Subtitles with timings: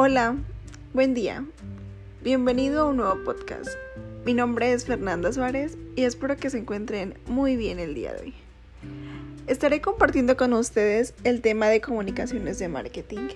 [0.00, 0.36] Hola,
[0.94, 1.44] buen día.
[2.22, 3.70] Bienvenido a un nuevo podcast.
[4.24, 8.20] Mi nombre es Fernanda Suárez y espero que se encuentren muy bien el día de
[8.20, 8.34] hoy.
[9.48, 13.30] Estaré compartiendo con ustedes el tema de comunicaciones de marketing.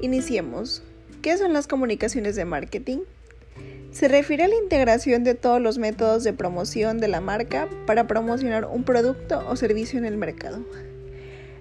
[0.00, 0.82] Iniciemos.
[1.20, 3.00] ¿Qué son las comunicaciones de marketing?
[3.90, 8.06] Se refiere a la integración de todos los métodos de promoción de la marca para
[8.06, 10.64] promocionar un producto o servicio en el mercado.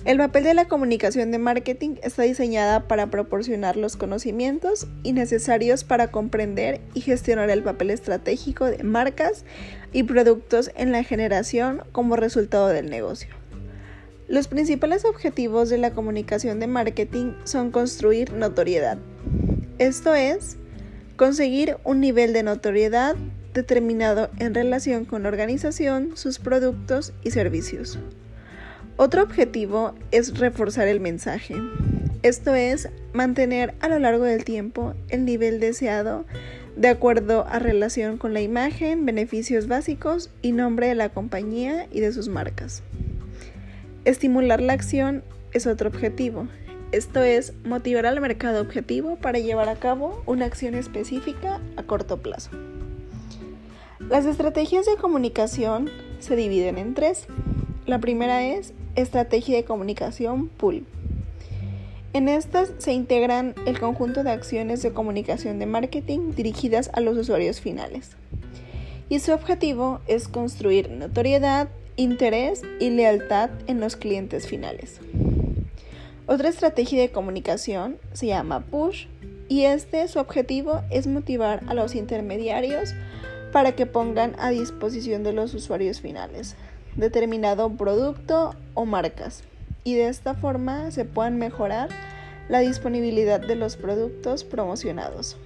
[0.03, 5.83] El papel de la comunicación de marketing está diseñada para proporcionar los conocimientos y necesarios
[5.83, 9.45] para comprender y gestionar el papel estratégico de marcas
[9.93, 13.29] y productos en la generación como resultado del negocio.
[14.27, 18.97] Los principales objetivos de la comunicación de marketing son construir notoriedad.
[19.77, 20.57] Esto es,
[21.15, 23.15] conseguir un nivel de notoriedad
[23.53, 27.99] determinado en relación con la organización, sus productos y servicios.
[29.03, 31.55] Otro objetivo es reforzar el mensaje.
[32.21, 36.23] Esto es mantener a lo largo del tiempo el nivel deseado
[36.75, 41.99] de acuerdo a relación con la imagen, beneficios básicos y nombre de la compañía y
[41.99, 42.83] de sus marcas.
[44.05, 46.47] Estimular la acción es otro objetivo.
[46.91, 52.21] Esto es motivar al mercado objetivo para llevar a cabo una acción específica a corto
[52.21, 52.51] plazo.
[53.97, 57.25] Las estrategias de comunicación se dividen en tres.
[57.87, 60.85] La primera es Estrategia de comunicación pool.
[62.11, 67.17] En estas se integran el conjunto de acciones de comunicación de marketing dirigidas a los
[67.17, 68.17] usuarios finales.
[69.07, 74.99] Y su objetivo es construir notoriedad, interés y lealtad en los clientes finales.
[76.27, 79.05] Otra estrategia de comunicación se llama push
[79.47, 82.93] y este su objetivo es motivar a los intermediarios
[83.53, 86.57] para que pongan a disposición de los usuarios finales
[86.95, 89.43] determinado producto o marcas
[89.83, 91.89] y de esta forma se puedan mejorar
[92.49, 95.37] la disponibilidad de los productos promocionados.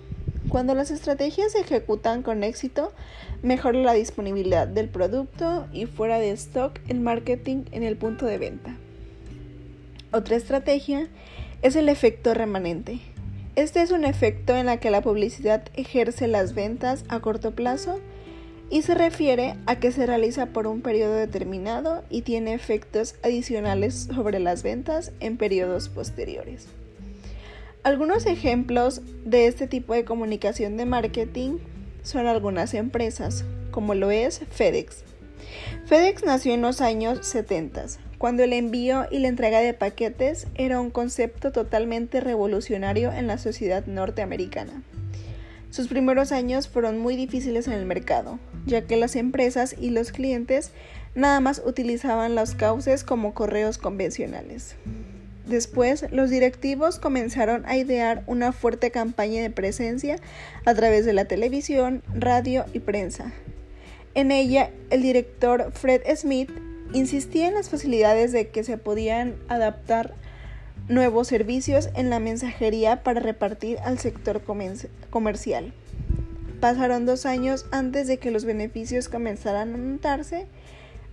[0.49, 2.93] Cuando las estrategias se ejecutan con éxito,
[3.41, 8.37] mejora la disponibilidad del producto y fuera de stock el marketing en el punto de
[8.37, 8.75] venta.
[10.11, 11.09] Otra estrategia
[11.61, 12.99] es el efecto remanente.
[13.55, 17.99] Este es un efecto en la que la publicidad ejerce las ventas a corto plazo
[18.69, 24.07] y se refiere a que se realiza por un periodo determinado y tiene efectos adicionales
[24.13, 26.67] sobre las ventas en periodos posteriores.
[27.83, 31.59] Algunos ejemplos de este tipo de comunicación de marketing
[32.01, 35.03] son algunas empresas, como lo es FedEx.
[35.85, 37.85] FedEx nació en los años 70,
[38.17, 43.37] cuando el envío y la entrega de paquetes era un concepto totalmente revolucionario en la
[43.37, 44.81] sociedad norteamericana.
[45.75, 50.13] Sus primeros años fueron muy difíciles en el mercado, ya que las empresas y los
[50.13, 50.71] clientes
[51.15, 54.77] nada más utilizaban los cauces como correos convencionales.
[55.45, 60.15] Después, los directivos comenzaron a idear una fuerte campaña de presencia
[60.63, 63.33] a través de la televisión, radio y prensa.
[64.13, 66.51] En ella, el director Fred Smith
[66.93, 70.13] insistía en las facilidades de que se podían adaptar
[70.87, 74.41] nuevos servicios en la mensajería para repartir al sector
[75.09, 75.73] comercial.
[76.59, 80.47] Pasaron dos años antes de que los beneficios comenzaran a notarse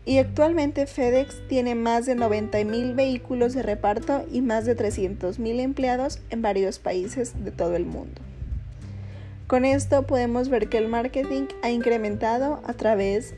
[0.04, 6.20] y actualmente FedEx tiene más de 90.000 vehículos de reparto y más de 300.000 empleados
[6.30, 8.20] en varios países de todo el mundo.
[9.46, 13.34] Con esto podemos ver que el marketing ha incrementado a través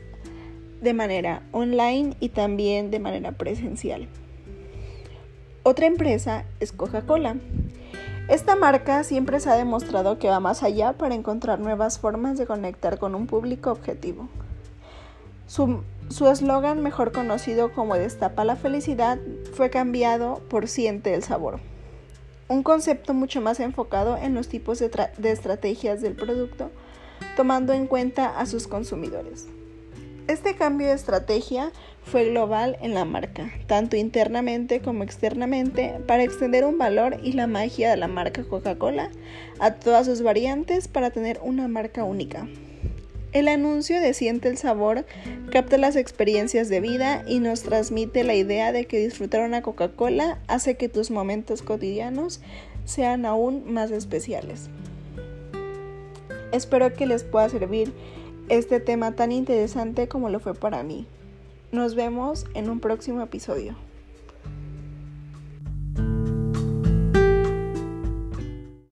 [0.81, 4.07] de manera online y también de manera presencial.
[5.67, 7.37] Otra empresa es Coca-Cola.
[8.29, 12.45] Esta marca siempre se ha demostrado que va más allá para encontrar nuevas formas de
[12.45, 14.29] conectar con un público objetivo.
[15.47, 15.81] Su
[16.31, 19.17] eslogan, mejor conocido como Destapa la felicidad,
[19.55, 21.59] fue cambiado por Siente el sabor.
[22.47, 26.69] Un concepto mucho más enfocado en los tipos de, de estrategias del producto,
[27.35, 29.47] tomando en cuenta a sus consumidores.
[30.27, 31.71] Este cambio de estrategia
[32.03, 37.45] fue global en la marca, tanto internamente como externamente, para extender un valor y la
[37.45, 39.11] magia de la marca Coca-Cola
[39.59, 42.47] a todas sus variantes para tener una marca única.
[43.33, 45.05] El anuncio de Siente el Sabor
[45.51, 50.39] capta las experiencias de vida y nos transmite la idea de que disfrutar una Coca-Cola
[50.47, 52.41] hace que tus momentos cotidianos
[52.85, 54.69] sean aún más especiales.
[56.51, 57.93] Espero que les pueda servir
[58.49, 61.07] este tema tan interesante como lo fue para mí.
[61.71, 63.75] Nos vemos en un próximo episodio.